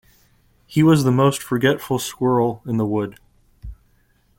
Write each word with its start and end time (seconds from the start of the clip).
He 0.65 0.81
was 0.81 1.03
the 1.03 1.11
most 1.11 1.43
forgetful 1.43 1.99
squirrel 1.99 2.63
in 2.65 2.77
the 2.77 2.87
wood. 2.87 3.19